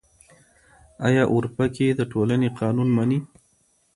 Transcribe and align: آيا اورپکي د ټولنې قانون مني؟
آيا 1.07 1.23
اورپکي 1.33 1.87
د 1.93 2.01
ټولنې 2.11 2.49
قانون 2.59 2.89
مني؟ 2.97 3.19